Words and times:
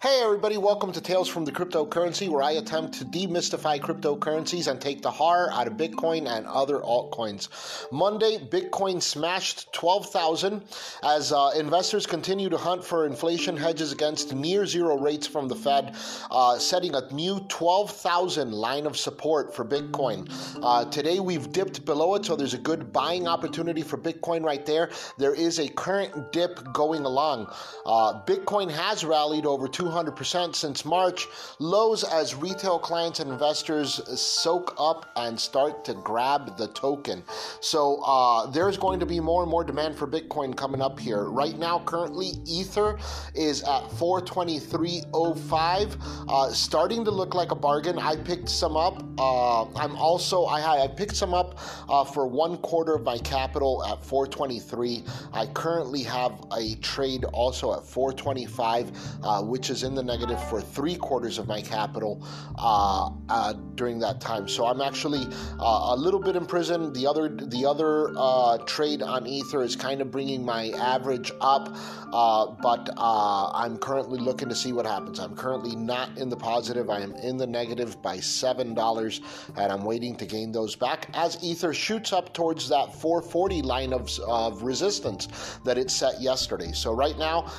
Hey, 0.00 0.20
everybody, 0.22 0.58
welcome 0.58 0.92
to 0.92 1.00
Tales 1.00 1.26
from 1.26 1.44
the 1.44 1.50
Cryptocurrency, 1.50 2.28
where 2.28 2.40
I 2.40 2.52
attempt 2.52 3.00
to 3.00 3.04
demystify 3.04 3.80
cryptocurrencies 3.80 4.70
and 4.70 4.80
take 4.80 5.02
the 5.02 5.10
horror 5.10 5.50
out 5.52 5.66
of 5.66 5.72
Bitcoin 5.72 6.28
and 6.28 6.46
other 6.46 6.78
altcoins. 6.78 7.48
Monday, 7.90 8.38
Bitcoin 8.38 9.02
smashed 9.02 9.72
12,000 9.72 10.62
as 11.02 11.32
uh, 11.32 11.50
investors 11.56 12.06
continue 12.06 12.48
to 12.48 12.56
hunt 12.56 12.84
for 12.84 13.06
inflation 13.06 13.56
hedges 13.56 13.90
against 13.90 14.32
near 14.32 14.66
zero 14.66 14.96
rates 14.96 15.26
from 15.26 15.48
the 15.48 15.56
Fed, 15.56 15.96
uh, 16.30 16.60
setting 16.60 16.94
a 16.94 17.12
new 17.12 17.44
12,000 17.48 18.52
line 18.52 18.86
of 18.86 18.96
support 18.96 19.52
for 19.52 19.64
Bitcoin. 19.64 20.30
Uh, 20.62 20.84
today, 20.84 21.18
we've 21.18 21.50
dipped 21.50 21.84
below 21.84 22.14
it, 22.14 22.24
so 22.24 22.36
there's 22.36 22.54
a 22.54 22.58
good 22.58 22.92
buying 22.92 23.26
opportunity 23.26 23.82
for 23.82 23.98
Bitcoin 23.98 24.44
right 24.44 24.64
there. 24.64 24.90
There 25.16 25.34
is 25.34 25.58
a 25.58 25.66
current 25.66 26.30
dip 26.30 26.72
going 26.72 27.04
along. 27.04 27.52
Uh, 27.84 28.24
Bitcoin 28.24 28.70
has 28.70 29.04
rallied 29.04 29.44
over 29.44 29.66
200 29.66 29.87
200% 29.88 30.54
since 30.54 30.84
March, 30.84 31.26
lows 31.58 32.04
as 32.04 32.34
retail 32.34 32.78
clients 32.78 33.20
and 33.20 33.30
investors 33.30 34.02
soak 34.20 34.74
up 34.78 35.10
and 35.16 35.38
start 35.38 35.84
to 35.84 35.94
grab 35.94 36.56
the 36.56 36.68
token. 36.68 37.22
So 37.60 38.00
uh, 38.04 38.46
there's 38.50 38.76
going 38.76 38.98
to 39.00 39.06
be 39.06 39.18
more 39.20 39.42
and 39.42 39.50
more 39.50 39.64
demand 39.64 39.96
for 39.96 40.06
Bitcoin 40.06 40.54
coming 40.56 40.82
up 40.82 41.00
here. 41.00 41.24
Right 41.24 41.58
now, 41.58 41.80
currently, 41.80 42.32
Ether 42.46 42.98
is 43.34 43.62
at 43.62 43.82
423.05, 43.90 45.96
uh, 46.28 46.52
starting 46.52 47.04
to 47.04 47.10
look 47.10 47.34
like 47.34 47.50
a 47.50 47.56
bargain. 47.56 47.98
I 47.98 48.16
picked 48.16 48.48
some 48.48 48.76
up. 48.76 49.02
Uh, 49.18 49.64
I'm 49.74 49.96
also 49.96 50.44
I, 50.44 50.84
I 50.84 50.88
picked 50.88 51.16
some 51.16 51.34
up 51.34 51.58
uh, 51.88 52.04
for 52.04 52.26
one 52.26 52.58
quarter 52.58 52.94
of 52.94 53.02
my 53.02 53.18
capital 53.18 53.84
at 53.84 54.04
423. 54.04 55.02
I 55.32 55.46
currently 55.46 56.02
have 56.02 56.44
a 56.56 56.74
trade 56.76 57.24
also 57.24 57.74
at 57.74 57.84
425, 57.84 58.92
uh, 59.22 59.42
which 59.42 59.70
is 59.70 59.77
in 59.82 59.94
the 59.94 60.02
negative 60.02 60.42
for 60.48 60.60
three 60.60 60.96
quarters 60.96 61.38
of 61.38 61.46
my 61.46 61.60
capital 61.60 62.26
uh, 62.56 63.10
uh, 63.28 63.52
during 63.74 63.98
that 63.98 64.20
time. 64.20 64.48
So 64.48 64.66
I'm 64.66 64.80
actually 64.80 65.26
uh, 65.60 65.94
a 65.94 65.96
little 65.96 66.20
bit 66.20 66.36
in 66.36 66.46
prison. 66.46 66.92
The 66.92 67.06
other 67.06 67.28
the 67.28 67.66
other 67.66 68.12
uh, 68.16 68.58
trade 68.58 69.02
on 69.02 69.26
Ether 69.26 69.62
is 69.62 69.76
kind 69.76 70.00
of 70.00 70.10
bringing 70.10 70.44
my 70.44 70.70
average 70.70 71.32
up, 71.40 71.76
uh, 72.12 72.46
but 72.62 72.90
I'm 72.98 73.78
currently 73.78 74.18
looking 74.18 74.48
to 74.48 74.54
see 74.54 74.72
what 74.72 74.86
happens. 74.86 75.18
I'm 75.18 75.36
currently 75.36 75.76
not 75.76 76.16
in 76.18 76.28
the 76.28 76.36
positive. 76.36 76.90
I 76.90 77.00
am 77.00 77.14
in 77.16 77.36
the 77.36 77.46
negative 77.46 78.00
by 78.02 78.20
seven 78.20 78.74
dollars, 78.74 79.20
and 79.56 79.72
I'm 79.72 79.84
waiting 79.84 80.16
to 80.16 80.26
gain 80.26 80.52
those 80.52 80.76
back 80.76 81.08
as 81.14 81.42
Ether 81.42 81.74
shoots 81.74 82.12
up 82.12 82.32
towards 82.34 82.68
that 82.68 82.94
440 82.94 83.62
line 83.62 83.92
of, 83.92 84.10
of 84.26 84.62
resistance 84.62 85.58
that 85.64 85.78
it 85.78 85.90
set 85.90 86.20
yesterday. 86.20 86.72
So 86.72 86.92
right 86.92 87.18
now, 87.18 87.52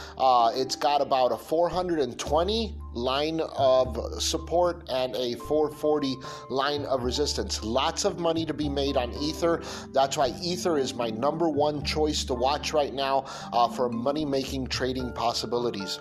it's 0.55 0.75
got 0.75 1.01
about 1.01 1.31
a 1.31 1.37
400 1.37 1.99
420 2.17 2.75
line 2.93 3.39
of 3.39 4.21
support 4.21 4.83
and 4.89 5.15
a 5.15 5.35
440 5.35 6.15
line 6.49 6.85
of 6.85 7.03
resistance. 7.03 7.63
Lots 7.63 8.03
of 8.03 8.19
money 8.19 8.45
to 8.45 8.53
be 8.53 8.67
made 8.67 8.97
on 8.97 9.13
Ether. 9.13 9.61
That's 9.93 10.17
why 10.17 10.33
Ether 10.41 10.77
is 10.77 10.95
my 10.95 11.09
number 11.09 11.49
one 11.49 11.83
choice 11.83 12.23
to 12.25 12.33
watch 12.33 12.73
right 12.73 12.93
now 12.93 13.25
uh, 13.53 13.67
for 13.67 13.89
money 13.89 14.25
making 14.25 14.67
trading 14.67 15.13
possibilities. 15.13 15.99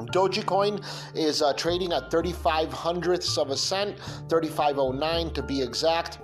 Dogecoin 0.00 0.84
is 1.14 1.40
uh, 1.42 1.52
trading 1.54 1.92
at 1.92 2.10
35 2.10 2.72
hundredths 2.72 3.38
of 3.38 3.50
a 3.50 3.56
cent, 3.56 3.98
3509 4.28 5.32
to 5.34 5.42
be 5.42 5.62
exact. 5.62 6.18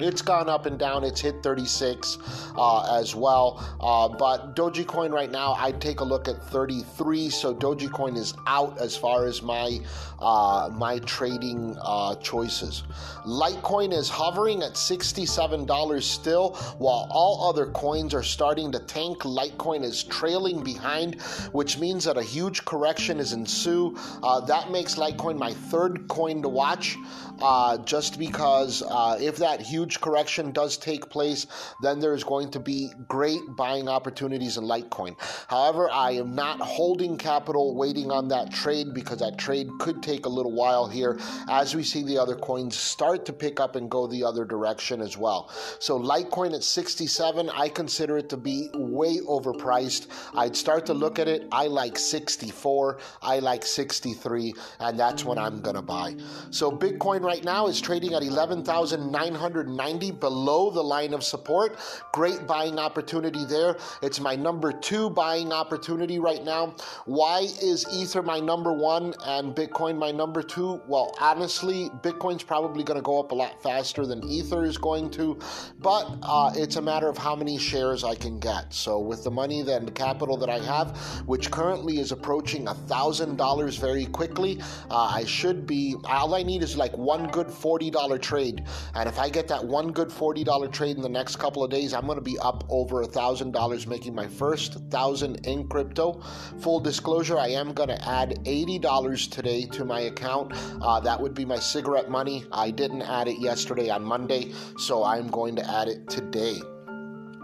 It's 0.00 0.22
gone 0.22 0.48
up 0.48 0.66
and 0.66 0.78
down. 0.78 1.02
It's 1.04 1.20
hit 1.20 1.42
36 1.42 2.18
uh, 2.56 2.98
as 3.00 3.14
well. 3.14 3.64
Uh, 3.80 4.08
but 4.08 4.54
Dogecoin 4.54 5.12
right 5.12 5.30
now, 5.30 5.54
I'd 5.54 5.80
take 5.80 6.00
a 6.00 6.04
look 6.04 6.28
at 6.28 6.42
33. 6.44 7.30
So 7.30 7.54
Dogecoin 7.54 8.16
is 8.16 8.34
out 8.46 8.78
as 8.78 8.96
far 8.96 9.26
as 9.26 9.42
my 9.42 9.80
uh, 10.20 10.68
my 10.72 10.98
trading 11.00 11.76
uh, 11.80 12.14
choices. 12.16 12.82
Litecoin 13.24 13.92
is 13.92 14.08
hovering 14.08 14.62
at 14.64 14.72
$67 14.72 16.02
still, 16.02 16.54
while 16.78 17.06
all 17.10 17.48
other 17.48 17.66
coins 17.66 18.14
are 18.14 18.22
starting 18.24 18.72
to 18.72 18.80
tank. 18.80 19.18
Litecoin 19.20 19.84
is 19.84 20.02
trailing 20.02 20.62
behind, 20.62 21.20
which 21.52 21.78
means 21.78 22.04
that 22.04 22.16
a 22.16 22.22
huge 22.22 22.64
correction 22.64 23.20
is 23.20 23.32
ensue. 23.32 23.96
Uh, 24.22 24.40
that 24.40 24.72
makes 24.72 24.96
Litecoin 24.96 25.38
my 25.38 25.52
third 25.52 26.08
coin 26.08 26.42
to 26.42 26.48
watch, 26.48 26.96
uh, 27.40 27.78
just 27.78 28.18
because 28.18 28.82
if 29.20 29.36
that 29.36 29.60
huge 29.60 29.87
huge 29.88 30.02
correction 30.02 30.52
does 30.52 30.76
take 30.76 31.08
place, 31.08 31.46
then 31.80 31.98
there's 31.98 32.22
going 32.22 32.50
to 32.50 32.60
be 32.60 32.92
great 33.08 33.40
buying 33.56 33.88
opportunities 33.88 34.58
in 34.58 34.64
Litecoin. 34.64 35.16
However, 35.48 35.88
I 35.90 36.10
am 36.10 36.34
not 36.34 36.60
holding 36.60 37.16
capital 37.16 37.74
waiting 37.74 38.10
on 38.10 38.28
that 38.28 38.52
trade 38.52 38.88
because 38.92 39.20
that 39.20 39.38
trade 39.38 39.66
could 39.80 40.02
take 40.02 40.26
a 40.26 40.28
little 40.28 40.52
while 40.52 40.86
here 40.86 41.18
as 41.48 41.74
we 41.74 41.82
see 41.82 42.02
the 42.02 42.18
other 42.18 42.36
coins 42.36 42.76
start 42.76 43.24
to 43.24 43.32
pick 43.32 43.60
up 43.60 43.76
and 43.76 43.90
go 43.90 44.06
the 44.06 44.22
other 44.22 44.44
direction 44.44 45.00
as 45.00 45.16
well. 45.16 45.50
So, 45.78 45.98
Litecoin 45.98 46.54
at 46.54 46.62
67, 46.62 47.48
I 47.48 47.70
consider 47.70 48.18
it 48.18 48.28
to 48.28 48.36
be 48.36 48.68
way 48.74 49.20
overpriced. 49.20 50.08
I'd 50.36 50.54
start 50.54 50.84
to 50.86 50.92
look 50.92 51.18
at 51.18 51.28
it. 51.28 51.48
I 51.50 51.66
like 51.66 51.96
64, 51.98 52.98
I 53.22 53.38
like 53.38 53.64
63, 53.64 54.52
and 54.80 55.00
that's 55.00 55.24
when 55.24 55.38
I'm 55.38 55.62
going 55.62 55.76
to 55.76 55.82
buy. 55.82 56.14
So, 56.50 56.70
Bitcoin 56.70 57.22
right 57.22 57.42
now 57.42 57.68
is 57.68 57.80
trading 57.80 58.12
at 58.12 58.22
11,900. 58.22 59.77
90 59.78 60.10
below 60.10 60.70
the 60.70 60.82
line 60.82 61.14
of 61.14 61.22
support. 61.24 61.78
Great 62.12 62.46
buying 62.46 62.78
opportunity 62.78 63.44
there. 63.46 63.76
It's 64.02 64.20
my 64.20 64.34
number 64.34 64.72
two 64.72 65.08
buying 65.10 65.52
opportunity 65.52 66.18
right 66.18 66.44
now. 66.44 66.74
Why 67.06 67.46
is 67.62 67.86
Ether 67.94 68.22
my 68.22 68.40
number 68.40 68.72
one 68.72 69.14
and 69.24 69.54
Bitcoin 69.54 69.96
my 69.96 70.10
number 70.10 70.42
two? 70.42 70.82
Well, 70.88 71.14
honestly, 71.20 71.90
Bitcoin's 72.02 72.42
probably 72.42 72.82
going 72.82 72.98
to 72.98 73.02
go 73.02 73.20
up 73.20 73.30
a 73.30 73.34
lot 73.34 73.62
faster 73.62 74.04
than 74.04 74.22
Ether 74.24 74.64
is 74.64 74.76
going 74.76 75.10
to, 75.10 75.38
but 75.78 76.18
uh, 76.22 76.52
it's 76.56 76.76
a 76.76 76.82
matter 76.82 77.08
of 77.08 77.16
how 77.16 77.36
many 77.36 77.56
shares 77.56 78.02
I 78.02 78.16
can 78.16 78.40
get. 78.40 78.74
So, 78.74 78.98
with 78.98 79.22
the 79.22 79.30
money 79.30 79.60
and 79.60 79.86
the 79.86 79.92
capital 79.92 80.36
that 80.38 80.50
I 80.50 80.58
have, 80.58 80.96
which 81.26 81.50
currently 81.52 82.00
is 82.00 82.10
approaching 82.10 82.66
a 82.66 82.74
$1,000 82.74 83.80
very 83.80 84.06
quickly, 84.06 84.60
uh, 84.90 85.12
I 85.14 85.24
should 85.24 85.66
be, 85.66 85.94
all 86.04 86.34
I 86.34 86.42
need 86.42 86.64
is 86.64 86.76
like 86.76 86.96
one 86.98 87.28
good 87.28 87.46
$40 87.46 88.20
trade. 88.20 88.64
And 88.94 89.08
if 89.08 89.18
I 89.18 89.28
get 89.28 89.46
that 89.48 89.57
one 89.64 89.92
good 89.92 90.08
$40 90.08 90.72
trade 90.72 90.96
in 90.96 91.02
the 91.02 91.08
next 91.08 91.36
couple 91.36 91.62
of 91.62 91.70
days, 91.70 91.94
I'm 91.94 92.06
going 92.06 92.18
to 92.18 92.22
be 92.22 92.38
up 92.38 92.64
over 92.68 93.04
$1,000, 93.04 93.86
making 93.86 94.14
my 94.14 94.26
first 94.26 94.76
1000 94.76 95.46
in 95.46 95.68
crypto. 95.68 96.20
Full 96.60 96.80
disclosure, 96.80 97.38
I 97.38 97.48
am 97.48 97.72
going 97.72 97.88
to 97.88 98.08
add 98.08 98.44
$80 98.44 99.30
today 99.30 99.66
to 99.66 99.84
my 99.84 100.00
account. 100.00 100.52
Uh, 100.80 101.00
that 101.00 101.20
would 101.20 101.34
be 101.34 101.44
my 101.44 101.58
cigarette 101.58 102.10
money. 102.10 102.44
I 102.52 102.70
didn't 102.70 103.02
add 103.02 103.28
it 103.28 103.38
yesterday 103.38 103.90
on 103.90 104.04
Monday, 104.04 104.52
so 104.78 105.04
I'm 105.04 105.28
going 105.28 105.56
to 105.56 105.70
add 105.70 105.88
it 105.88 106.08
today. 106.08 106.60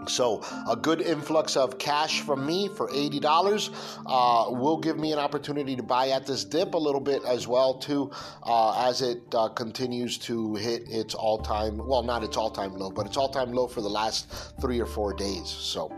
So, 0.07 0.43
a 0.69 0.75
good 0.75 1.01
influx 1.01 1.55
of 1.55 1.77
cash 1.77 2.21
from 2.21 2.45
me 2.45 2.67
for 2.67 2.89
$80 2.89 3.69
uh, 4.05 4.51
will 4.51 4.77
give 4.77 4.97
me 4.97 5.13
an 5.13 5.19
opportunity 5.19 5.75
to 5.75 5.83
buy 5.83 6.09
at 6.09 6.25
this 6.25 6.43
dip 6.43 6.73
a 6.73 6.77
little 6.77 7.01
bit 7.01 7.23
as 7.25 7.47
well, 7.47 7.75
too, 7.75 8.11
uh, 8.43 8.87
as 8.87 9.01
it 9.01 9.21
uh, 9.33 9.49
continues 9.49 10.17
to 10.19 10.55
hit 10.55 10.83
its 10.89 11.13
all 11.13 11.37
time, 11.37 11.77
well, 11.77 12.03
not 12.03 12.23
its 12.23 12.37
all 12.37 12.49
time 12.49 12.75
low, 12.75 12.89
but 12.89 13.05
its 13.05 13.17
all 13.17 13.29
time 13.29 13.51
low 13.51 13.67
for 13.67 13.81
the 13.81 13.89
last 13.89 14.31
three 14.61 14.79
or 14.79 14.85
four 14.85 15.13
days. 15.13 15.47
So, 15.47 15.91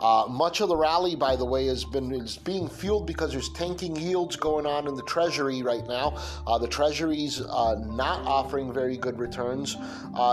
uh, 0.00 0.26
much 0.28 0.60
of 0.60 0.68
the 0.68 0.76
rally, 0.76 1.14
by 1.14 1.36
the 1.36 1.44
way, 1.44 1.66
has 1.66 1.84
been 1.84 2.12
is 2.12 2.36
being 2.36 2.68
fueled 2.68 3.06
because 3.06 3.32
there's 3.32 3.48
tanking 3.50 3.96
yields 3.96 4.36
going 4.36 4.66
on 4.66 4.86
in 4.86 4.94
the 4.94 5.02
Treasury 5.02 5.62
right 5.62 5.86
now. 5.86 6.16
Uh, 6.46 6.58
the 6.58 6.68
Treasury's 6.68 7.40
uh, 7.40 7.76
not 7.86 8.20
offering 8.26 8.72
very 8.72 8.96
good 8.96 9.18
returns. 9.18 9.76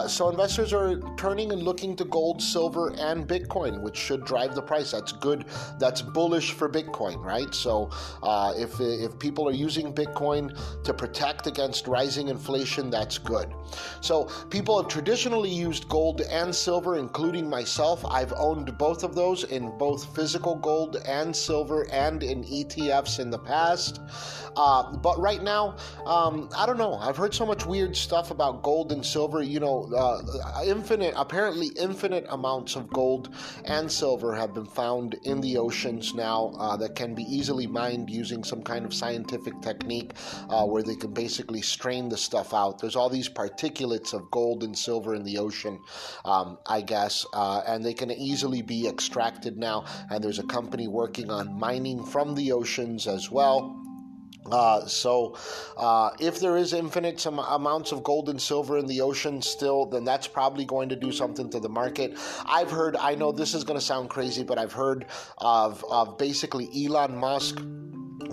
so, 0.07 0.29
investors 0.29 0.73
are 0.73 0.99
turning 1.17 1.51
and 1.51 1.63
looking 1.63 1.95
to 1.95 2.05
gold, 2.05 2.41
silver, 2.41 2.93
and 2.97 3.12
and 3.13 3.27
Bitcoin, 3.27 3.81
which 3.81 3.95
should 3.97 4.25
drive 4.25 4.55
the 4.55 4.61
price. 4.61 4.91
That's 4.91 5.11
good. 5.11 5.45
That's 5.79 6.01
bullish 6.01 6.51
for 6.51 6.67
Bitcoin, 6.67 7.23
right? 7.23 7.53
So 7.53 7.89
uh, 8.21 8.53
if 8.57 8.79
if 8.79 9.17
people 9.19 9.47
are 9.47 9.53
using 9.53 9.93
Bitcoin 9.93 10.43
to 10.83 10.93
protect 10.93 11.47
against 11.47 11.87
rising 11.87 12.27
inflation, 12.27 12.89
that's 12.89 13.17
good. 13.17 13.53
So 14.01 14.25
people 14.49 14.81
have 14.81 14.89
traditionally 14.89 15.49
used 15.49 15.87
gold 15.87 16.21
and 16.21 16.53
silver, 16.53 16.97
including 16.97 17.49
myself. 17.49 18.05
I've 18.05 18.33
owned 18.33 18.77
both 18.77 19.03
of 19.03 19.15
those 19.15 19.45
in 19.45 19.77
both 19.77 20.15
physical 20.15 20.55
gold 20.55 20.97
and 21.07 21.35
silver 21.35 21.87
and 21.91 22.23
in 22.23 22.43
ETFs 22.43 23.19
in 23.19 23.29
the 23.29 23.39
past. 23.39 24.01
Uh, 24.55 24.95
but 24.97 25.19
right 25.19 25.41
now, 25.41 25.75
um, 26.05 26.49
I 26.55 26.65
don't 26.65 26.77
know. 26.77 26.95
I've 26.95 27.17
heard 27.17 27.33
so 27.33 27.45
much 27.45 27.65
weird 27.65 27.95
stuff 27.95 28.31
about 28.31 28.61
gold 28.61 28.91
and 28.91 29.05
silver. 29.05 29.41
You 29.41 29.59
know, 29.59 29.89
uh, 29.95 30.63
infinite, 30.65 31.13
apparently 31.17 31.69
infinite 31.79 32.25
amounts 32.29 32.75
of 32.75 32.87
gold 32.89 33.02
and 33.65 33.91
silver 33.91 34.33
have 34.33 34.53
been 34.53 34.65
found 34.65 35.15
in 35.23 35.41
the 35.41 35.57
oceans 35.57 36.13
now 36.13 36.53
uh, 36.57 36.77
that 36.77 36.95
can 36.95 37.13
be 37.13 37.23
easily 37.23 37.67
mined 37.67 38.09
using 38.09 38.43
some 38.43 38.63
kind 38.63 38.85
of 38.85 38.93
scientific 38.93 39.59
technique 39.61 40.13
uh, 40.49 40.65
where 40.65 40.83
they 40.83 40.95
can 40.95 41.13
basically 41.13 41.61
strain 41.61 42.09
the 42.09 42.17
stuff 42.17 42.53
out. 42.53 42.79
There's 42.79 42.95
all 42.95 43.09
these 43.09 43.29
particulates 43.29 44.13
of 44.13 44.31
gold 44.31 44.63
and 44.63 44.77
silver 44.77 45.15
in 45.15 45.23
the 45.23 45.37
ocean, 45.37 45.79
um, 46.23 46.57
I 46.65 46.81
guess, 46.81 47.25
uh, 47.33 47.61
and 47.67 47.83
they 47.83 47.93
can 47.93 48.11
easily 48.11 48.61
be 48.61 48.87
extracted 48.87 49.57
now. 49.57 49.85
And 50.09 50.23
there's 50.23 50.39
a 50.39 50.47
company 50.47 50.87
working 50.87 51.29
on 51.29 51.59
mining 51.59 52.05
from 52.05 52.35
the 52.35 52.51
oceans 52.53 53.07
as 53.07 53.29
well. 53.29 53.82
Uh, 54.51 54.85
so, 54.85 55.37
uh, 55.77 56.11
if 56.19 56.39
there 56.39 56.57
is 56.57 56.73
infinite 56.73 57.25
amounts 57.25 57.91
of 57.91 58.03
gold 58.03 58.29
and 58.29 58.41
silver 58.41 58.77
in 58.77 58.85
the 58.85 59.01
ocean 59.01 59.41
still, 59.41 59.85
then 59.85 60.03
that's 60.03 60.27
probably 60.27 60.65
going 60.65 60.89
to 60.89 60.95
do 60.95 61.11
something 61.11 61.49
to 61.49 61.59
the 61.59 61.69
market. 61.69 62.17
I've 62.45 62.69
heard, 62.69 62.95
I 62.95 63.15
know 63.15 63.31
this 63.31 63.53
is 63.53 63.63
going 63.63 63.79
to 63.79 63.85
sound 63.85 64.09
crazy, 64.09 64.43
but 64.43 64.57
I've 64.57 64.73
heard 64.73 65.05
of, 65.37 65.83
of 65.89 66.17
basically 66.17 66.69
Elon 66.85 67.15
Musk 67.15 67.61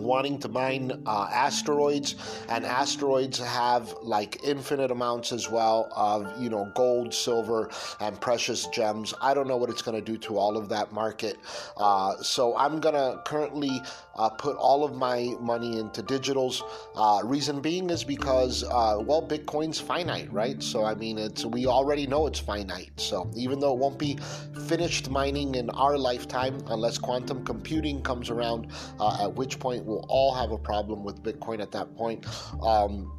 wanting 0.00 0.38
to 0.40 0.48
mine 0.48 1.02
uh, 1.06 1.28
asteroids, 1.32 2.16
and 2.48 2.64
asteroids 2.64 3.38
have 3.38 3.94
like 4.02 4.42
infinite 4.44 4.90
amounts 4.90 5.32
as 5.32 5.50
well 5.50 5.88
of 5.94 6.40
you 6.40 6.50
know 6.50 6.70
gold, 6.74 7.12
silver, 7.14 7.70
and 8.00 8.20
precious 8.20 8.66
gems. 8.68 9.14
I 9.20 9.34
don't 9.34 9.48
know 9.48 9.56
what 9.56 9.70
it's 9.70 9.82
going 9.82 10.02
to 10.02 10.12
do 10.12 10.18
to 10.18 10.38
all 10.38 10.56
of 10.56 10.68
that 10.70 10.92
market, 10.92 11.38
uh, 11.76 12.16
so 12.22 12.56
I'm 12.56 12.80
gonna 12.80 13.20
currently 13.24 13.82
uh, 14.16 14.28
put 14.28 14.56
all 14.56 14.84
of 14.84 14.94
my 14.94 15.34
money 15.40 15.78
into 15.78 16.02
digitals. 16.02 16.62
Uh, 16.94 17.20
reason 17.24 17.60
being 17.60 17.88
is 17.90 18.04
because 18.04 18.64
uh, 18.64 18.98
well, 19.00 19.26
Bitcoin's 19.26 19.80
finite, 19.80 20.32
right? 20.32 20.62
So 20.62 20.84
I 20.84 20.94
mean, 20.94 21.18
it's 21.18 21.44
we 21.44 21.66
already 21.66 22.06
know 22.06 22.26
it's 22.26 22.38
finite. 22.38 22.90
So 22.96 23.30
even 23.36 23.60
though 23.60 23.72
it 23.72 23.78
won't 23.78 23.98
be 23.98 24.18
finished 24.66 25.10
mining 25.10 25.54
in 25.54 25.70
our 25.70 25.96
lifetime 25.96 26.58
unless 26.66 26.98
quantum 26.98 27.44
computing 27.44 28.02
comes 28.02 28.30
around, 28.30 28.68
uh, 28.98 29.24
at 29.24 29.34
which 29.34 29.58
point 29.58 29.84
we'll 29.90 30.06
all 30.08 30.32
have 30.34 30.52
a 30.52 30.58
problem 30.58 31.02
with 31.04 31.22
Bitcoin 31.22 31.60
at 31.60 31.72
that 31.72 31.94
point. 31.96 32.24
Um, 32.62 33.12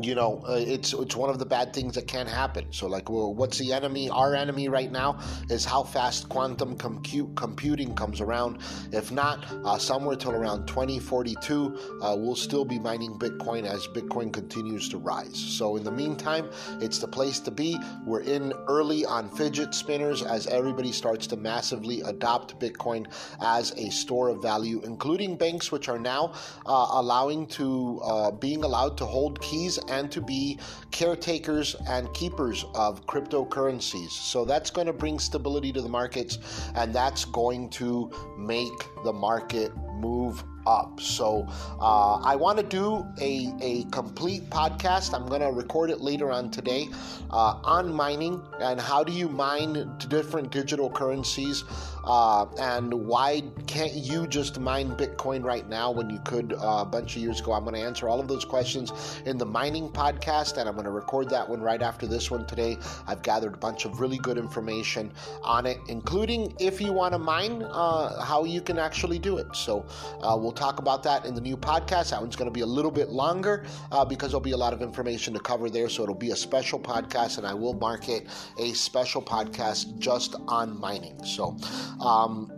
you 0.00 0.14
know, 0.14 0.42
uh, 0.48 0.54
it's 0.54 0.94
it's 0.94 1.14
one 1.16 1.28
of 1.28 1.38
the 1.38 1.44
bad 1.44 1.74
things 1.74 1.94
that 1.96 2.06
can 2.08 2.26
happen. 2.26 2.66
So, 2.70 2.86
like, 2.86 3.10
well, 3.10 3.34
what's 3.34 3.58
the 3.58 3.72
enemy? 3.72 4.08
Our 4.08 4.34
enemy 4.34 4.68
right 4.68 4.90
now 4.90 5.18
is 5.50 5.64
how 5.64 5.82
fast 5.82 6.28
quantum 6.30 6.76
computing 6.76 7.94
comes 7.94 8.20
around. 8.20 8.58
If 8.90 9.12
not, 9.12 9.44
uh, 9.64 9.76
somewhere 9.76 10.16
till 10.16 10.32
around 10.32 10.66
2042, 10.66 11.98
uh, 12.00 12.16
we'll 12.18 12.34
still 12.34 12.64
be 12.64 12.78
mining 12.78 13.18
Bitcoin 13.18 13.64
as 13.66 13.86
Bitcoin 13.88 14.32
continues 14.32 14.88
to 14.90 14.98
rise. 14.98 15.36
So, 15.36 15.76
in 15.76 15.84
the 15.84 15.92
meantime, 15.92 16.48
it's 16.80 16.98
the 16.98 17.08
place 17.08 17.38
to 17.40 17.50
be. 17.50 17.78
We're 18.06 18.22
in 18.22 18.54
early 18.68 19.04
on 19.04 19.28
fidget 19.28 19.74
spinners 19.74 20.22
as 20.22 20.46
everybody 20.46 20.92
starts 20.92 21.26
to 21.28 21.36
massively 21.36 22.00
adopt 22.02 22.58
Bitcoin 22.58 23.06
as 23.42 23.72
a 23.72 23.90
store 23.90 24.30
of 24.30 24.40
value, 24.40 24.80
including 24.84 25.36
banks, 25.36 25.70
which 25.70 25.90
are 25.90 25.98
now 25.98 26.32
uh, 26.64 26.86
allowing 26.92 27.46
to 27.48 28.00
uh, 28.04 28.30
being 28.30 28.64
allowed 28.64 28.96
to 28.96 29.04
hold 29.04 29.38
keys 29.42 29.78
and 29.88 30.10
to 30.12 30.20
be 30.20 30.58
caretakers 30.90 31.74
and 31.88 32.12
keepers 32.14 32.64
of 32.74 33.06
cryptocurrencies. 33.06 34.10
So 34.10 34.44
that's 34.44 34.70
going 34.70 34.86
to 34.86 34.92
bring 34.92 35.18
stability 35.18 35.72
to 35.72 35.82
the 35.82 35.88
markets 35.88 36.38
and 36.74 36.94
that's 36.94 37.24
going 37.24 37.70
to 37.70 38.10
make 38.38 38.88
the 39.04 39.12
market 39.12 39.72
move 39.94 40.42
up. 40.66 41.00
So 41.00 41.46
uh, 41.80 42.20
I 42.22 42.36
want 42.36 42.58
to 42.58 42.64
do 42.64 43.06
a, 43.20 43.52
a 43.60 43.84
complete 43.90 44.48
podcast. 44.50 45.14
I'm 45.14 45.26
going 45.26 45.40
to 45.40 45.48
record 45.48 45.90
it 45.90 46.00
later 46.00 46.30
on 46.30 46.50
today 46.50 46.88
uh, 47.30 47.60
on 47.64 47.92
mining 47.92 48.42
and 48.60 48.80
how 48.80 49.02
do 49.02 49.12
you 49.12 49.28
mine 49.28 49.90
different 50.08 50.50
digital 50.50 50.90
currencies 50.90 51.64
uh, 52.04 52.46
and 52.58 52.92
why 52.92 53.42
can't 53.66 53.94
you 53.94 54.26
just 54.26 54.58
mine 54.58 54.90
Bitcoin 54.96 55.44
right 55.44 55.68
now 55.68 55.90
when 55.90 56.10
you 56.10 56.18
could 56.24 56.52
uh, 56.54 56.82
a 56.82 56.84
bunch 56.84 57.16
of 57.16 57.22
years 57.22 57.40
ago? 57.40 57.52
I'm 57.52 57.64
going 57.64 57.74
to 57.74 57.80
answer 57.80 58.08
all 58.08 58.20
of 58.20 58.28
those 58.28 58.44
questions 58.44 58.92
in 59.26 59.38
the 59.38 59.46
mining 59.46 59.88
podcast 59.88 60.58
and 60.58 60.68
I'm 60.68 60.74
going 60.74 60.84
to 60.84 60.90
record 60.90 61.28
that 61.30 61.48
one 61.48 61.60
right 61.60 61.82
after 61.82 62.06
this 62.06 62.30
one 62.30 62.46
today. 62.46 62.76
I've 63.06 63.22
gathered 63.22 63.54
a 63.54 63.58
bunch 63.58 63.84
of 63.84 64.00
really 64.00 64.18
good 64.18 64.38
information 64.38 65.12
on 65.42 65.66
it, 65.66 65.78
including 65.88 66.54
if 66.58 66.80
you 66.80 66.92
want 66.92 67.12
to 67.12 67.18
mine, 67.18 67.62
uh, 67.62 68.22
how 68.22 68.44
you 68.44 68.60
can 68.60 68.78
actually 68.78 69.18
do 69.18 69.38
it. 69.38 69.54
So 69.54 69.86
uh, 70.22 70.36
we'll 70.38 70.52
talk 70.52 70.78
about 70.78 71.02
that 71.04 71.24
in 71.24 71.34
the 71.34 71.40
new 71.40 71.56
podcast. 71.56 72.10
That 72.10 72.20
one's 72.20 72.36
going 72.36 72.50
to 72.50 72.52
be 72.52 72.60
a 72.60 72.66
little 72.66 72.90
bit 72.90 73.10
longer 73.10 73.64
uh, 73.90 74.04
because 74.04 74.30
there'll 74.30 74.40
be 74.40 74.52
a 74.52 74.56
lot 74.56 74.72
of 74.72 74.82
information 74.82 75.34
to 75.34 75.40
cover 75.40 75.70
there. 75.70 75.88
So 75.88 76.02
it'll 76.02 76.14
be 76.14 76.30
a 76.30 76.36
special 76.36 76.78
podcast, 76.78 77.38
and 77.38 77.46
I 77.46 77.54
will 77.54 77.74
market 77.74 78.26
a 78.58 78.72
special 78.72 79.22
podcast 79.22 79.98
just 79.98 80.34
on 80.48 80.78
mining. 80.78 81.22
So, 81.24 81.56
um, 82.00 82.50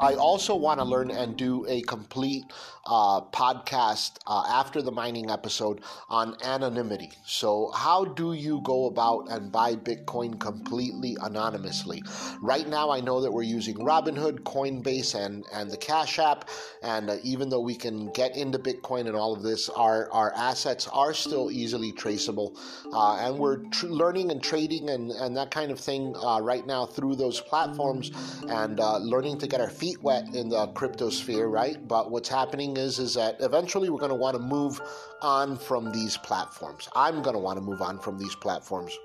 I 0.00 0.14
also 0.14 0.54
want 0.54 0.80
to 0.80 0.84
learn 0.84 1.10
and 1.10 1.36
do 1.36 1.66
a 1.68 1.82
complete 1.82 2.44
uh, 2.86 3.20
podcast 3.32 4.18
uh, 4.26 4.44
after 4.48 4.82
the 4.82 4.90
mining 4.90 5.30
episode 5.30 5.80
on 6.08 6.36
anonymity. 6.42 7.10
So, 7.24 7.70
how 7.74 8.04
do 8.04 8.32
you 8.32 8.60
go 8.64 8.86
about 8.86 9.30
and 9.30 9.52
buy 9.52 9.74
Bitcoin 9.74 10.38
completely 10.40 11.16
anonymously? 11.20 12.02
Right 12.40 12.68
now, 12.68 12.90
I 12.90 13.00
know 13.00 13.20
that 13.20 13.32
we're 13.32 13.42
using 13.42 13.76
Robinhood, 13.76 14.40
Coinbase, 14.40 15.14
and, 15.14 15.44
and 15.52 15.70
the 15.70 15.76
Cash 15.76 16.18
App. 16.18 16.48
And 16.82 17.10
uh, 17.10 17.16
even 17.22 17.48
though 17.48 17.60
we 17.60 17.74
can 17.74 18.10
get 18.12 18.36
into 18.36 18.58
Bitcoin 18.58 19.06
and 19.06 19.14
all 19.16 19.34
of 19.34 19.42
this, 19.42 19.68
our, 19.70 20.10
our 20.12 20.32
assets 20.34 20.88
are 20.92 21.14
still 21.14 21.50
easily 21.50 21.92
traceable. 21.92 22.56
Uh, 22.92 23.16
and 23.16 23.38
we're 23.38 23.58
tr- 23.68 23.86
learning 23.86 24.30
and 24.30 24.42
trading 24.42 24.90
and, 24.90 25.10
and 25.10 25.36
that 25.36 25.50
kind 25.50 25.70
of 25.70 25.78
thing 25.78 26.14
uh, 26.24 26.40
right 26.40 26.66
now 26.66 26.86
through 26.86 27.14
those 27.16 27.40
platforms 27.40 28.10
and 28.48 28.80
uh, 28.80 28.98
learning 28.98 29.38
to 29.38 29.46
get 29.46 29.60
our 29.60 29.69
feet 29.70 30.02
wet 30.02 30.34
in 30.34 30.48
the 30.48 30.66
crypto 30.68 31.10
sphere, 31.10 31.46
right? 31.46 31.76
But 31.86 32.10
what's 32.10 32.28
happening 32.28 32.76
is 32.76 32.98
is 32.98 33.14
that 33.14 33.36
eventually 33.40 33.90
we're 33.90 33.98
going 33.98 34.10
to 34.10 34.14
want 34.16 34.36
to 34.36 34.42
move 34.42 34.80
on 35.22 35.56
from 35.56 35.92
these 35.92 36.16
platforms. 36.16 36.88
I'm 36.94 37.22
going 37.22 37.34
to 37.34 37.40
want 37.40 37.58
to 37.58 37.62
move 37.62 37.80
on 37.80 37.98
from 37.98 38.18
these 38.18 38.34
platforms. 38.34 38.96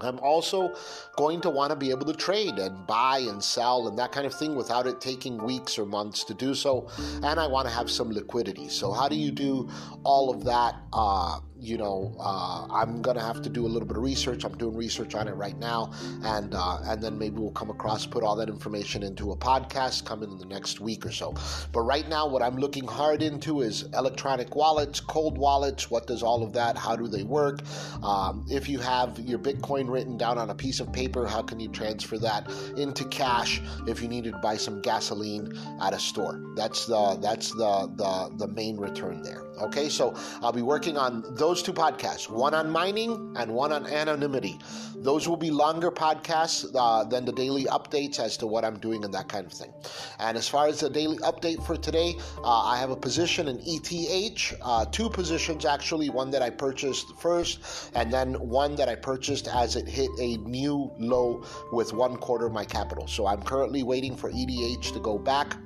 I'm 0.00 0.18
also 0.18 0.74
going 1.16 1.40
to 1.42 1.50
want 1.50 1.70
to 1.70 1.76
be 1.76 1.90
able 1.90 2.06
to 2.06 2.14
trade 2.14 2.58
and 2.58 2.86
buy 2.86 3.18
and 3.18 3.42
sell 3.42 3.86
and 3.86 3.98
that 3.98 4.12
kind 4.12 4.26
of 4.26 4.34
thing 4.34 4.56
without 4.56 4.86
it 4.86 5.00
taking 5.00 5.38
weeks 5.42 5.78
or 5.78 5.86
months 5.86 6.24
to 6.24 6.34
do 6.34 6.54
so. 6.54 6.88
And 7.22 7.38
I 7.38 7.46
want 7.46 7.68
to 7.68 7.74
have 7.74 7.90
some 7.90 8.10
liquidity. 8.10 8.68
So, 8.68 8.92
how 8.92 9.08
do 9.08 9.16
you 9.16 9.30
do 9.30 9.68
all 10.02 10.30
of 10.30 10.44
that? 10.44 10.74
Uh, 10.92 11.38
you 11.58 11.78
know, 11.78 12.14
uh, 12.18 12.66
I'm 12.70 13.00
gonna 13.00 13.22
have 13.22 13.40
to 13.42 13.48
do 13.48 13.66
a 13.66 13.68
little 13.68 13.86
bit 13.86 13.96
of 13.96 14.02
research. 14.02 14.44
I'm 14.44 14.56
doing 14.58 14.76
research 14.76 15.14
on 15.14 15.28
it 15.28 15.32
right 15.32 15.58
now, 15.58 15.92
and 16.22 16.54
uh, 16.54 16.78
and 16.84 17.02
then 17.02 17.18
maybe 17.18 17.36
we'll 17.38 17.52
come 17.52 17.70
across, 17.70 18.06
put 18.06 18.22
all 18.22 18.36
that 18.36 18.48
information 18.48 19.02
into 19.02 19.32
a 19.32 19.36
podcast 19.36 20.04
coming 20.04 20.30
in 20.30 20.38
the 20.38 20.46
next 20.46 20.80
week 20.80 21.06
or 21.06 21.12
so. 21.12 21.34
But 21.72 21.82
right 21.82 22.08
now, 22.08 22.26
what 22.26 22.42
I'm 22.42 22.56
looking 22.56 22.86
hard 22.86 23.22
into 23.22 23.62
is 23.62 23.84
electronic 23.94 24.54
wallets, 24.56 25.00
cold 25.00 25.38
wallets. 25.38 25.90
What 25.90 26.06
does 26.06 26.22
all 26.22 26.42
of 26.42 26.52
that? 26.54 26.76
How 26.76 26.96
do 26.96 27.06
they 27.06 27.22
work? 27.22 27.60
Um, 28.02 28.44
if 28.50 28.68
you 28.68 28.78
have 28.80 29.18
your 29.20 29.38
Bitcoin 29.38 29.88
written 29.88 30.16
down 30.16 30.38
on 30.38 30.50
a 30.50 30.54
piece 30.54 30.80
of 30.80 30.92
paper, 30.92 31.26
how 31.26 31.42
can 31.42 31.60
you 31.60 31.68
transfer 31.68 32.18
that 32.18 32.50
into 32.76 33.04
cash 33.06 33.60
if 33.86 34.02
you 34.02 34.08
needed 34.08 34.32
to 34.32 34.38
buy 34.38 34.56
some 34.56 34.80
gasoline 34.82 35.56
at 35.80 35.94
a 35.94 35.98
store? 35.98 36.40
That's 36.56 36.86
the 36.86 37.18
that's 37.22 37.50
the 37.50 37.92
the 37.96 38.46
the 38.46 38.48
main 38.48 38.76
return 38.76 39.22
there. 39.22 39.44
Okay, 39.58 39.88
so 39.88 40.14
I'll 40.42 40.52
be 40.52 40.62
working 40.62 40.96
on 40.96 41.24
those 41.36 41.62
two 41.62 41.72
podcasts, 41.72 42.28
one 42.28 42.54
on 42.54 42.70
mining 42.70 43.34
and 43.36 43.52
one 43.52 43.72
on 43.72 43.86
anonymity. 43.86 44.58
Those 44.96 45.28
will 45.28 45.36
be 45.36 45.50
longer 45.50 45.90
podcasts 45.90 46.66
uh, 46.74 47.04
than 47.04 47.24
the 47.24 47.32
daily 47.32 47.64
updates 47.66 48.18
as 48.18 48.36
to 48.38 48.46
what 48.46 48.64
I'm 48.64 48.78
doing 48.78 49.04
and 49.04 49.14
that 49.14 49.28
kind 49.28 49.46
of 49.46 49.52
thing. 49.52 49.72
And 50.18 50.36
as 50.36 50.48
far 50.48 50.66
as 50.66 50.80
the 50.80 50.90
daily 50.90 51.18
update 51.18 51.64
for 51.64 51.76
today, 51.76 52.14
uh, 52.38 52.62
I 52.62 52.78
have 52.78 52.90
a 52.90 52.96
position 52.96 53.48
in 53.48 53.60
ETH, 53.64 54.54
uh, 54.62 54.86
two 54.86 55.08
positions 55.08 55.64
actually, 55.64 56.10
one 56.10 56.30
that 56.30 56.42
I 56.42 56.50
purchased 56.50 57.14
first, 57.18 57.90
and 57.94 58.12
then 58.12 58.34
one 58.34 58.74
that 58.76 58.88
I 58.88 58.94
purchased 58.94 59.46
as 59.48 59.76
it 59.76 59.86
hit 59.86 60.10
a 60.18 60.38
new 60.38 60.90
low 60.98 61.44
with 61.72 61.92
one 61.92 62.16
quarter 62.16 62.46
of 62.46 62.52
my 62.52 62.64
capital. 62.64 63.06
So 63.06 63.26
I'm 63.26 63.42
currently 63.42 63.82
waiting 63.82 64.16
for 64.16 64.30
ETH 64.32 64.92
to 64.92 65.00
go 65.00 65.18
back 65.18 65.56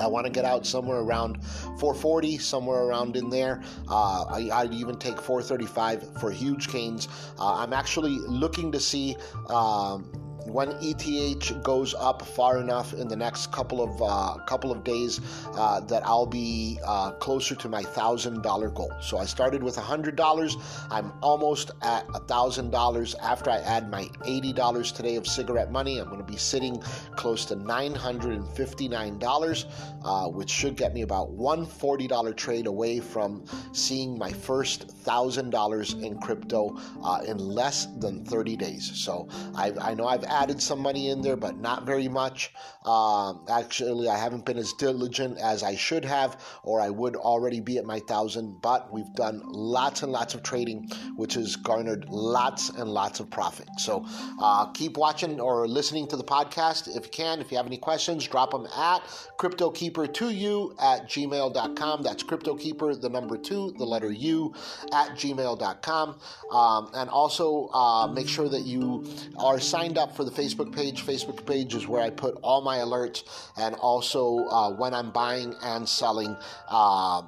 I 0.00 0.06
want 0.06 0.26
to 0.26 0.32
get 0.32 0.44
out 0.44 0.66
somewhere 0.66 0.98
around 0.98 1.42
440, 1.44 2.38
somewhere 2.38 2.82
around 2.82 3.16
in 3.16 3.30
there. 3.30 3.62
Uh, 3.88 4.24
I, 4.24 4.64
would 4.64 4.74
even 4.74 4.96
take 4.96 5.20
435 5.20 6.20
for 6.20 6.30
huge 6.30 6.68
gains. 6.68 7.08
Uh, 7.38 7.54
I'm 7.54 7.72
actually 7.72 8.18
looking 8.18 8.72
to 8.72 8.80
see. 8.80 9.16
Um, 9.48 10.23
when 10.46 10.76
ETH 10.80 11.62
goes 11.62 11.94
up 11.94 12.22
far 12.22 12.58
enough 12.58 12.92
in 12.92 13.08
the 13.08 13.16
next 13.16 13.50
couple 13.52 13.82
of 13.82 14.02
uh, 14.02 14.42
couple 14.44 14.70
of 14.70 14.84
days 14.84 15.20
uh, 15.54 15.80
that 15.80 16.06
I'll 16.06 16.26
be 16.26 16.78
uh, 16.84 17.12
closer 17.12 17.54
to 17.54 17.68
my 17.68 17.82
thousand 17.82 18.42
dollar 18.42 18.70
goal. 18.70 18.92
So 19.00 19.18
I 19.18 19.24
started 19.24 19.62
with 19.62 19.78
a 19.78 19.80
hundred 19.80 20.16
dollars. 20.16 20.56
I'm 20.90 21.12
almost 21.22 21.70
at 21.82 22.06
a 22.14 22.20
thousand 22.20 22.70
dollars. 22.70 23.14
After 23.16 23.50
I 23.50 23.58
add 23.58 23.90
my 23.90 24.08
eighty 24.26 24.52
dollars 24.52 24.92
today 24.92 25.16
of 25.16 25.26
cigarette 25.26 25.70
money, 25.70 25.98
I'm 25.98 26.06
going 26.06 26.24
to 26.24 26.30
be 26.30 26.36
sitting 26.36 26.80
close 27.16 27.44
to 27.46 27.56
nine 27.56 27.94
hundred 27.94 28.32
and 28.32 28.48
fifty 28.48 28.88
nine 28.88 29.18
dollars, 29.18 29.66
uh, 30.04 30.28
which 30.28 30.50
should 30.50 30.76
get 30.76 30.94
me 30.94 31.02
about 31.02 31.30
one 31.30 31.66
forty 31.66 32.06
dollar 32.06 32.32
trade 32.32 32.66
away 32.66 33.00
from 33.00 33.44
seeing 33.72 34.18
my 34.18 34.32
first 34.32 34.90
thousand 34.90 35.50
dollars 35.50 35.94
in 35.94 36.18
crypto 36.18 36.78
uh, 37.02 37.20
in 37.26 37.38
less 37.38 37.86
than 37.98 38.24
thirty 38.24 38.56
days. 38.56 38.90
So 38.94 39.28
I, 39.54 39.72
I 39.80 39.94
know 39.94 40.06
I've 40.06 40.24
added 40.34 40.60
some 40.60 40.80
money 40.80 41.08
in 41.10 41.22
there, 41.22 41.36
but 41.36 41.58
not 41.58 41.86
very 41.86 42.08
much. 42.08 42.52
Um, 42.84 43.44
actually, 43.48 44.08
I 44.08 44.18
haven't 44.18 44.44
been 44.44 44.58
as 44.58 44.72
diligent 44.74 45.38
as 45.38 45.62
I 45.62 45.74
should 45.76 46.04
have, 46.04 46.42
or 46.62 46.80
I 46.80 46.90
would 46.90 47.16
already 47.16 47.60
be 47.60 47.78
at 47.78 47.84
my 47.84 48.00
thousand. 48.00 48.60
But 48.60 48.92
we've 48.92 49.12
done 49.14 49.42
lots 49.44 50.02
and 50.02 50.12
lots 50.12 50.34
of 50.34 50.42
trading, 50.42 50.90
which 51.16 51.34
has 51.34 51.56
garnered 51.56 52.06
lots 52.08 52.70
and 52.70 52.90
lots 52.90 53.20
of 53.20 53.30
profit. 53.30 53.68
So 53.78 54.04
uh, 54.40 54.66
keep 54.72 54.96
watching 54.96 55.40
or 55.40 55.66
listening 55.66 56.08
to 56.08 56.16
the 56.16 56.24
podcast 56.24 56.94
if 56.94 57.04
you 57.06 57.10
can. 57.10 57.40
If 57.40 57.50
you 57.50 57.56
have 57.56 57.66
any 57.66 57.78
questions, 57.78 58.26
drop 58.26 58.50
them 58.50 58.66
at 58.76 59.02
cryptokeeper2u 59.38 60.82
at 60.82 61.08
gmail.com. 61.08 62.02
That's 62.02 62.22
cryptokeeper, 62.22 63.00
the 63.00 63.08
number 63.08 63.36
two, 63.36 63.74
the 63.78 63.84
letter 63.84 64.12
U, 64.12 64.54
at 64.92 65.10
gmail.com. 65.10 66.18
Um, 66.50 66.90
and 66.94 67.08
also 67.08 67.68
uh, 67.72 68.06
make 68.08 68.28
sure 68.28 68.48
that 68.48 68.62
you 68.62 69.06
are 69.38 69.60
signed 69.60 69.98
up 69.98 70.14
for 70.16 70.23
the 70.24 70.30
Facebook 70.30 70.74
page. 70.74 71.04
Facebook 71.04 71.44
page 71.46 71.74
is 71.74 71.86
where 71.86 72.02
I 72.02 72.10
put 72.10 72.36
all 72.42 72.62
my 72.62 72.78
alerts 72.78 73.24
and 73.56 73.74
also 73.76 74.46
uh, 74.48 74.70
when 74.70 74.94
I'm 74.94 75.10
buying 75.10 75.54
and 75.62 75.88
selling. 75.88 76.36
Uh, 76.68 77.22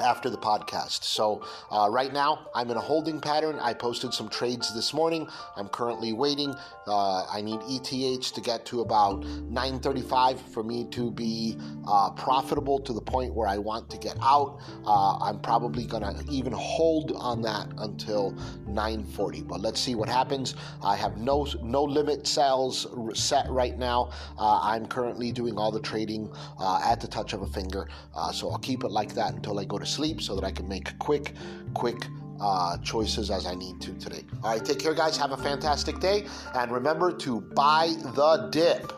after 0.00 0.30
the 0.30 0.38
podcast. 0.38 1.04
So, 1.04 1.42
uh, 1.70 1.88
right 1.90 2.12
now, 2.12 2.46
I'm 2.54 2.70
in 2.70 2.76
a 2.76 2.80
holding 2.80 3.20
pattern. 3.20 3.58
I 3.60 3.74
posted 3.74 4.12
some 4.14 4.28
trades 4.28 4.74
this 4.74 4.94
morning. 4.94 5.28
I'm 5.56 5.68
currently 5.68 6.12
waiting. 6.12 6.54
Uh, 6.86 7.24
I 7.26 7.40
need 7.40 7.60
ETH 7.68 8.32
to 8.32 8.40
get 8.40 8.66
to 8.66 8.80
about 8.80 9.24
935 9.24 10.40
for 10.40 10.62
me 10.62 10.86
to 10.90 11.10
be 11.10 11.56
uh, 11.86 12.10
profitable 12.10 12.78
to 12.80 12.92
the 12.92 13.00
point 13.00 13.34
where 13.34 13.46
I 13.46 13.58
want 13.58 13.90
to 13.90 13.98
get 13.98 14.16
out. 14.22 14.58
Uh, 14.84 15.18
I'm 15.18 15.40
probably 15.40 15.84
going 15.84 16.02
to 16.02 16.24
even 16.30 16.52
hold 16.52 17.12
on 17.12 17.42
that 17.42 17.68
until 17.78 18.32
940. 18.66 19.42
But 19.42 19.60
let's 19.60 19.80
see 19.80 19.94
what 19.94 20.08
happens. 20.08 20.54
I 20.82 20.96
have 20.96 21.16
no 21.16 21.46
no 21.62 21.82
limit 21.82 22.26
sales 22.26 22.86
set 23.14 23.48
right 23.48 23.78
now. 23.78 24.10
Uh, 24.38 24.60
I'm 24.62 24.86
currently 24.86 25.32
doing 25.32 25.56
all 25.56 25.70
the 25.70 25.80
trading 25.80 26.30
uh, 26.58 26.80
at 26.84 27.00
the 27.00 27.08
touch 27.08 27.32
of 27.32 27.42
a 27.42 27.46
finger. 27.46 27.88
so 28.32 28.50
I'll 28.50 28.58
keep 28.58 28.84
it 28.84 28.90
like 28.90 29.14
that 29.14 29.34
until 29.34 29.58
I 29.58 29.64
go 29.64 29.78
to 29.82 29.90
sleep 29.90 30.22
so 30.22 30.34
that 30.34 30.44
I 30.44 30.50
can 30.50 30.68
make 30.68 30.98
quick, 30.98 31.34
quick 31.74 32.06
uh, 32.40 32.76
choices 32.78 33.30
as 33.30 33.46
I 33.46 33.54
need 33.54 33.80
to 33.82 33.92
today. 33.94 34.24
All 34.42 34.52
right, 34.52 34.64
take 34.64 34.78
care, 34.78 34.94
guys. 34.94 35.16
Have 35.16 35.32
a 35.32 35.36
fantastic 35.36 36.00
day. 36.00 36.26
And 36.54 36.72
remember 36.72 37.12
to 37.18 37.40
buy 37.40 37.94
the 38.14 38.48
dip. 38.50 38.92